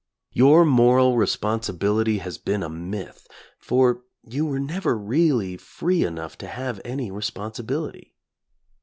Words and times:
Your 0.31 0.65
moral 0.65 1.15
responsibility 1.15 2.17
has 2.17 2.39
been 2.39 2.63
a 2.63 2.69
myth, 2.69 3.27
for 3.59 4.01
you 4.27 4.47
were 4.47 4.59
never 4.59 4.97
really 4.97 5.57
free 5.57 6.03
enough 6.03 6.39
to 6.39 6.47
have 6.47 6.81
any 6.83 7.11
responsibility. 7.11 8.15